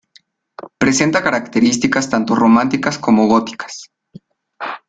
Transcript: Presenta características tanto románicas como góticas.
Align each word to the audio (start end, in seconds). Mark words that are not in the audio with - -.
Presenta 0.79 1.21
características 1.21 2.09
tanto 2.09 2.33
románicas 2.33 2.97
como 2.97 3.27
góticas. 3.27 3.85